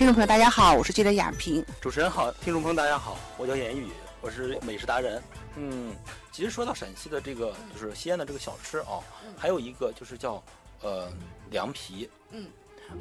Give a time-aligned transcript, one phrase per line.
[0.00, 1.62] 听众朋友，大家好，我是记者雅萍。
[1.78, 3.88] 主持人好，听众朋友大家好，我叫严宇，
[4.22, 5.22] 我是美食达人。
[5.56, 5.94] 嗯，
[6.32, 8.96] 其实说到陕西的这个，就是西安的这个小吃啊，
[9.36, 10.42] 还有一个就是叫
[10.80, 11.06] 呃
[11.50, 12.08] 凉皮。
[12.30, 12.46] 嗯，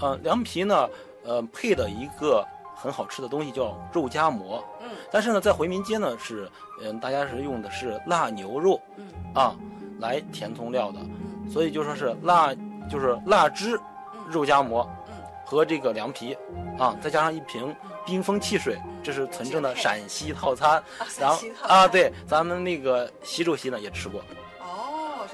[0.01, 0.89] 呃凉皮呢，
[1.23, 4.61] 呃配的一个很好吃的东西叫肉夹馍。
[4.81, 6.51] 嗯，但是呢，在回民街呢是，
[6.83, 8.77] 嗯，大家是用的是腊牛肉。
[8.97, 9.55] 嗯啊，
[9.99, 12.53] 来填充料的，嗯所以就说是腊，
[12.91, 13.79] 就是腊汁
[14.27, 14.85] 肉夹馍。
[15.49, 16.37] 嗯和这个凉皮，
[16.77, 20.73] 啊，再加上一瓶冰封汽水，这是纯正的陕西套餐。
[20.73, 20.83] 啊，
[21.19, 24.21] 然后啊，对，咱们那个习主席呢也吃过。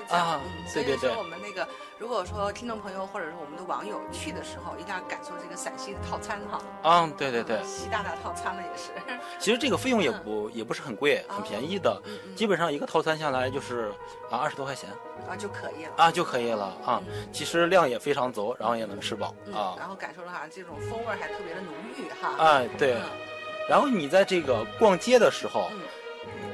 [0.09, 6.62] 啊嗯，所以说我们那个，如果说听众朋友或者是我们的网友去的时候，一定要感受这个陕西的套餐哈。
[6.84, 8.91] 嗯，对对对，习大大套餐了也是。
[9.40, 12.02] 其实这个费用也不也不是很贵，很便宜的，
[12.36, 13.91] 基本上一个套餐下来就是
[14.30, 14.90] 啊二十多块钱
[15.27, 15.91] 啊就可以了。
[15.98, 17.01] 啊就可以了啊。
[17.07, 19.76] 嗯其实量也非常足，然后也能吃饱嗯，啊。
[19.77, 22.35] 然后感受到哈这种风味还特别的浓郁哈。
[22.38, 22.94] 哎，对。
[22.96, 23.04] 嗯
[23.68, 25.79] 然后你在这个逛街的时候，嗯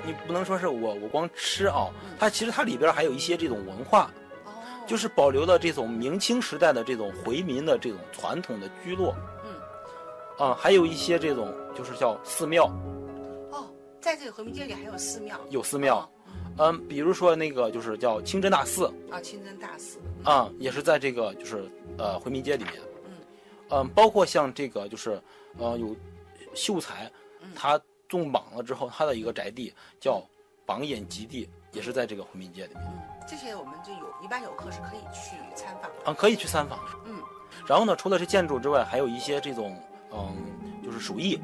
[0.06, 4.12] 你不能说是我我光吃啊嗯，它其实它里边还有一些这种文化，
[4.46, 4.52] 哦，
[4.88, 9.52] 就是保留了这种明清时代的这种回民的这种传统的居落，嗯。
[10.38, 12.66] 啊，还有一些这种就是叫寺庙，
[13.52, 15.40] 哦，在这个回民街里还有寺庙。
[15.50, 16.10] 有寺庙，
[16.58, 20.00] 嗯，比如说那个就是叫清真大寺，啊，清真大寺。
[20.24, 22.74] 啊，也是在这个就是呃回民街里面，
[23.06, 23.12] 嗯。
[23.70, 25.22] 嗯，包括像这个就是
[25.60, 25.96] 呃有
[26.56, 27.80] 秀才嗯，他
[28.12, 30.22] 中榜了之后，他的一个宅地叫
[30.66, 36.12] 榜眼极地，也是在这个回民街里面，嗯，这些我们就有一般游客是可以去参访的。
[36.12, 36.78] 啊，可以去参访。
[37.06, 37.16] 嗯
[37.66, 39.78] 然后呢，除了这建筑之外，还有一些这种
[40.12, 40.36] 嗯
[40.84, 41.40] 就是手艺，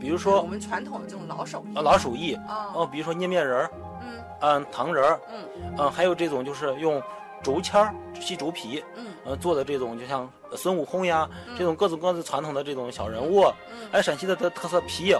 [0.00, 1.76] 比如说我们传统的这种老手艺。
[1.76, 2.72] 啊老手艺，啊。
[2.74, 3.70] 哦，比如说捏面人儿，
[4.00, 7.02] 嗯嗯，糖人儿，嗯嗯，还有这种就是用
[7.42, 15.14] 竹签儿吸竹皮，嗯呃做的这种，就像孙悟空呀，嗯这种各种各样的传统的这种小人物，嗯，还有陕西的特特色皮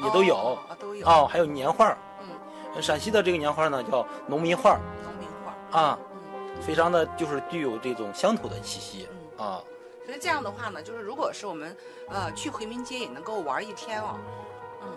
[0.00, 5.78] 也都有哦啊都有哦，还有年画儿，嗯，陕西的这个年画儿呢叫农民画儿农民画。
[5.80, 9.08] 啊，嗯非常的就是具有这种乡土的气息
[9.38, 9.62] 嗯，啊。
[10.04, 11.76] 所以这样的话呢，就是如果是我们
[12.08, 14.18] 呃去回民街也能够玩一天哦。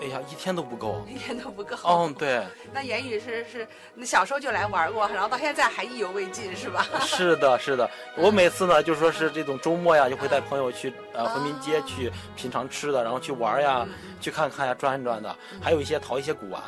[0.01, 1.03] 哎呀，一天都不够。
[1.07, 1.75] 一天都不够。
[1.84, 6.85] 哦，对， 那言语是是，那小时候就来玩过，然后到现在还意犹未尽，是吧？
[7.01, 7.90] 是的，是的。
[8.18, 16.62] 我每次呢，就说是这种周末呀，就会带朋友去呃回民街啊去品尝吃的，然后去玩呀，嗯去看看呀，转一转的，还有一些淘一些古玩。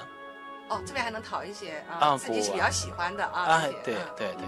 [0.70, 3.46] 哦，这边还能淘一些啊，啊自己是比较喜欢的啊。
[3.46, 4.46] 哎，对嗯对对。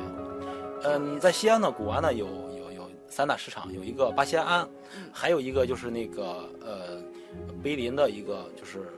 [0.84, 2.26] 嗯，在西安呢，古玩呢有
[2.58, 7.02] 有有三大市场，有一个八仙庵，嗯还有一个就是那个呃
[7.64, 8.92] 碑林的一个就是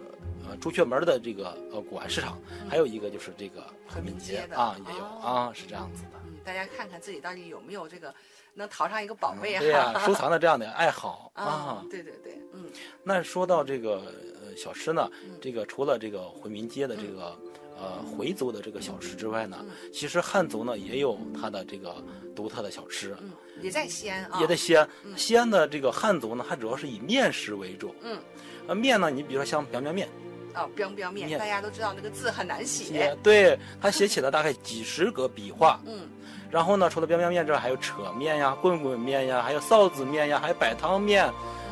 [0.48, 6.20] 呃朱雀门的这个呃古玩市场，还有一个就是这个回民街啊也有哦啊，是这样子的。
[6.26, 8.14] 嗯，大家看看自己到底有没有这个
[8.54, 10.06] 能淘上一个宝贝啊对呀、 哈。
[10.06, 11.86] 收藏的这样的爱好啊啊，。
[11.90, 12.66] 对对对，嗯
[13.04, 17.38] 那说到这个呃小吃呢嗯，这个除了这个回民街的这个
[17.82, 21.96] 呃回族的这个小吃之外呢，嗯其实汉族呢也有它的这个
[22.36, 23.18] 独特的小吃。
[23.20, 23.32] 嗯，
[23.62, 24.40] 也在西安啊。
[24.40, 27.96] 也在西安，嗯西安的这个汉族呢，它主要是以面食为主。
[28.04, 28.20] 嗯，
[28.68, 30.08] 呃，面呢，你比如说像 biang biang 面，
[30.54, 33.18] 哦，biang biang 面，面大家都知道那个字很难写写。
[33.24, 35.82] 对它写起来大概几十个笔画。
[35.86, 36.08] 嗯
[36.52, 41.26] 然后呢，除了 biang biang 面之外，还有扯面呀、棍棍面呀，还有臊子面呀，还有摆汤面，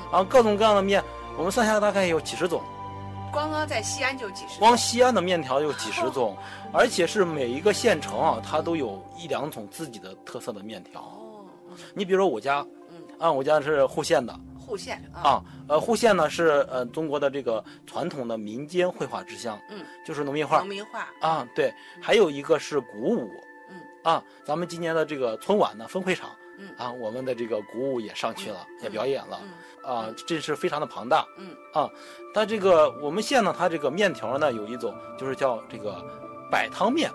[0.09, 1.03] 啊，各种各样的面，
[1.37, 2.63] 我们算下来大概有几十种。
[3.31, 4.59] 光光在西安就几十。
[4.59, 6.35] 光西安的面条有几十种，
[6.73, 11.01] 而且是每一个县城啊，它都有一两种自己的特色的面条。
[11.01, 15.21] 哦，嗯你比如说我家，嗯，啊，我家是户县的户县啊。
[15.21, 21.07] 啊，呃，户县呢是呃中国的这个传统的民间绘画之乡，嗯，就是农民画农民画。
[21.21, 23.29] 啊，对，还有一个是鼓舞，
[23.69, 26.69] 嗯啊，咱们今年的这个春晚呢分会场，嗯。
[26.77, 29.49] 啊，我们的这个鼓舞也上去了，也表演了，嗯。
[29.81, 31.55] 啊，阵势非常的庞大，嗯。
[31.73, 31.89] 啊，
[32.33, 36.05] 它这个我们县呢，它这个面条呢有一种就是叫这个
[36.51, 37.09] 摆汤面，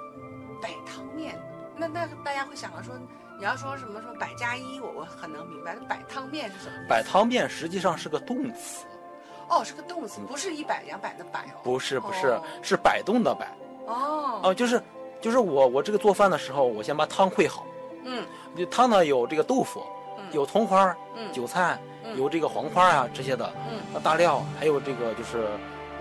[0.61, 1.39] 摆汤面，
[1.77, 2.95] 那那大家会想到说，
[3.39, 6.87] 你要说什么什么百加一，我我很能明白，摆汤面是什么？
[6.89, 8.87] 摆汤面实际上是个动词，
[9.49, 11.61] 哦，是个动词，不是一百两百的摆哦。
[11.63, 13.47] 不是不是哦是摆动的摆，
[13.87, 14.41] 哦。
[14.45, 14.81] 哦，就是
[15.21, 17.67] 就是我我这个做饭的时候，我先把汤烩好，
[18.05, 18.25] 嗯
[18.57, 19.83] 这汤呢有这个豆腐，
[20.19, 25.47] 嗯有葱花、嗯韭菜，嗯有这个黄花啊这些的，嗯，呃大料，还有这个就是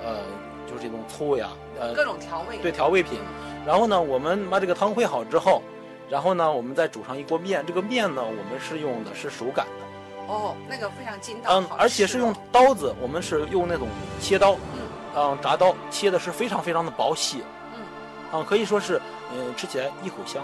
[0.04, 0.20] 呃
[0.68, 2.58] 就是这种醋呀，呃各种调味。
[2.58, 3.20] 对调味品。
[3.66, 5.62] 然后呢，我们把这个汤烩好之后，
[6.10, 7.64] 然后呢，我们再煮上一锅面。
[7.66, 11.60] 这个面呢，我们是用的是手擀的，哦，那个非常筋道。
[11.60, 13.88] 嗯，而且是用刀子，我们是用那种
[14.20, 14.82] 切刀，嗯
[15.16, 17.42] 嗯，铡刀切的是非常非常的薄细，
[17.74, 19.02] 嗯啊，可以说是，
[19.34, 20.44] 嗯，吃起来一口香。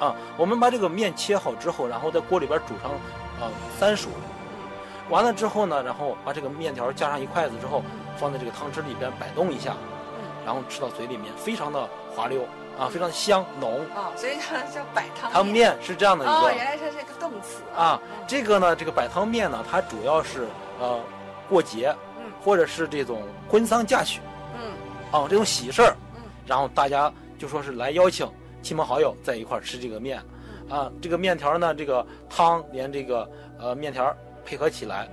[0.00, 2.90] 嗯啊，我们把这个面切好之后，然后在锅里边煮上，
[3.40, 4.08] 啊，三熟，
[5.08, 7.82] 完了之后呢，然后把这个面条加上一筷子之后，
[8.16, 9.74] 放在这个汤汁里边摆动一下，
[10.44, 12.42] 然后吃到嘴里面，非常的滑溜
[12.78, 13.80] 啊，非常香浓。
[13.94, 16.34] 哦，所以它叫摆汤汤面是这样的一个。
[16.34, 18.00] 哦，原来它是一个动词啊。
[18.26, 20.46] 这个呢，这个摆汤面呢，它主要是
[20.80, 21.00] 呃
[21.48, 24.20] 过节，嗯，或者是这种婚丧嫁娶，
[24.54, 24.72] 嗯，
[25.12, 28.28] 啊这种喜事儿，嗯，然后大家就说是来邀请
[28.64, 30.18] 亲朋好友在一块儿吃这个面，
[30.70, 35.06] 啊，这个面条呢，这个汤连这个呃面条配合起来，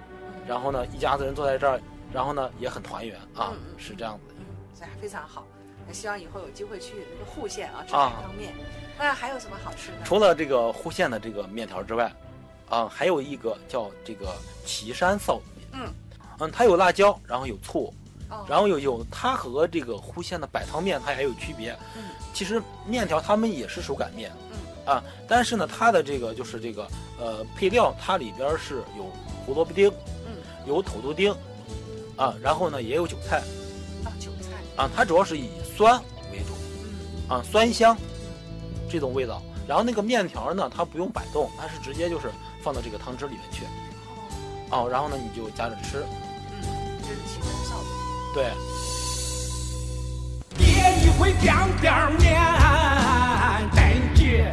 [0.48, 1.77] 然后呢，一家子人坐在这儿，
[2.13, 5.45] 然后呢也很团圆啊，是这样子，嗯，这非常好。
[5.86, 8.53] 那希望以后有机会去那个户县啊吃摆汤面。
[8.98, 9.98] 那还有什么好吃的？
[10.06, 12.09] 除了这个户县的这个面条之外，
[12.69, 14.33] 啊，还有一个叫这个
[14.65, 15.94] 岐山臊子面，嗯，
[16.39, 17.94] 嗯，它有辣椒，然后有醋，
[18.31, 26.87] 哦，然后有有它和这个户县的摆汤面它也有区别，嗯，其实面条它们也是手擀面，嗯，啊，但是呢，它的这个就是这个
[27.19, 29.03] 呃配料，它里边是有
[29.45, 29.89] 胡萝卜丁，
[30.25, 30.33] 嗯，
[30.65, 31.31] 有土豆丁，
[32.15, 33.43] 啊，然后呢也有韭菜，
[34.05, 36.01] 啊，韭菜，啊，它主要是以酸
[36.31, 37.95] 为主，嗯，啊，酸香
[38.89, 39.41] 这种味道。
[39.67, 42.31] 然后那个面条呢，它不用摆动，它是直接就是
[42.61, 43.63] 放到这个汤汁里面去，
[44.69, 46.03] 哦，然后呢你就夹着吃，
[46.51, 46.63] 嗯，
[46.99, 48.45] 这是岐山臊子，对。
[50.57, 50.65] 爹
[51.03, 52.39] 一回边边面，
[53.75, 54.51] 真接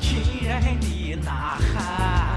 [0.00, 2.27] 亲人的呐喊，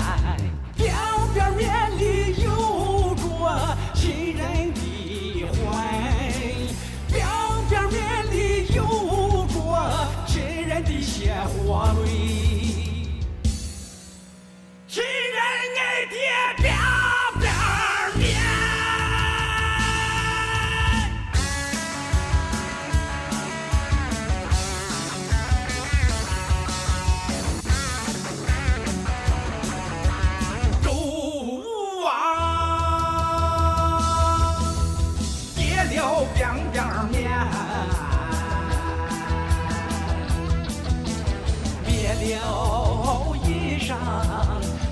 [42.22, 43.98] 留一上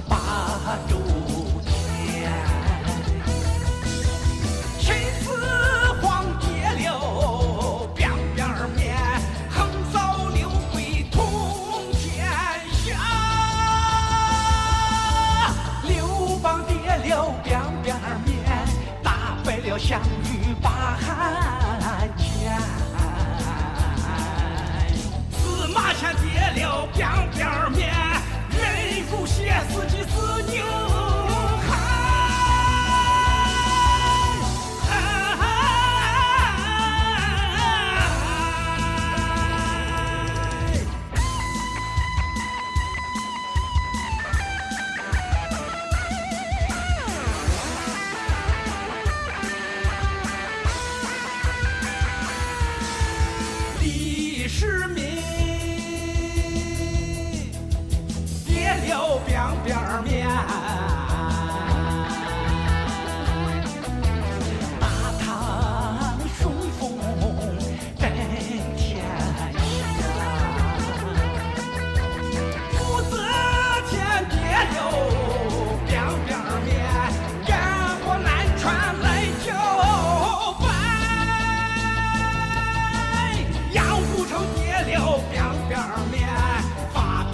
[0.07, 0.17] 八
[0.89, 0.97] 州
[1.63, 2.31] 天，
[4.79, 5.29] 秦始
[6.01, 6.47] 皇叠
[6.87, 8.97] 了扁扁面，
[9.47, 10.79] 横扫六国
[11.11, 12.25] 统天
[12.83, 12.97] 下。
[15.83, 16.73] 刘邦叠
[17.13, 17.95] 了扁扁
[18.25, 18.33] 面，
[19.03, 21.48] 打败了项羽把汉。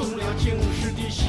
[0.06, 1.25] 动了京师的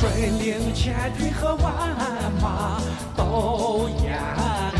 [0.00, 1.74] 率领千军和万
[2.40, 2.80] 马
[3.16, 4.77] 都淹。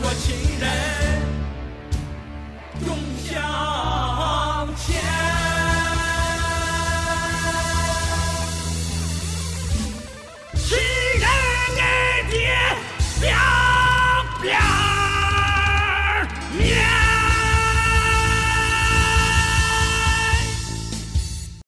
[0.00, 1.07] 我情人。